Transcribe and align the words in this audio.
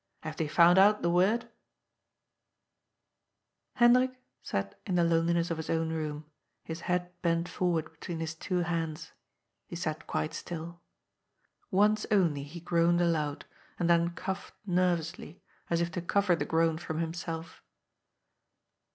Have 0.23 0.37
they 0.37 0.47
found 0.47 0.79
out 0.79 1.03
the 1.03 1.11
word?" 1.11 1.47
Hendrik 3.75 4.19
sat 4.41 4.81
in 4.87 4.95
the 4.95 5.03
loneliness 5.03 5.51
of 5.51 5.57
his 5.57 5.69
own 5.69 5.91
room, 5.91 6.25
his 6.63 6.79
head 6.89 7.11
bent 7.21 7.47
forward 7.47 7.91
between 7.91 8.19
his 8.19 8.33
two 8.33 8.61
hands. 8.61 9.11
He 9.67 9.75
sat 9.75 10.07
quite 10.07 10.33
still. 10.33 10.81
Once 11.69 12.07
only 12.09 12.41
he 12.41 12.59
groaned 12.59 12.99
aloud, 12.99 13.45
and 13.77 13.87
then 13.87 14.15
coughed 14.15 14.55
nervously, 14.65 15.43
as 15.69 15.81
if 15.81 15.91
to 15.91 16.01
cover 16.01 16.35
the 16.35 16.45
groan 16.45 16.79
from 16.79 16.97
himself. 16.97 17.61